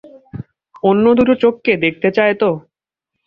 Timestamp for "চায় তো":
2.17-2.49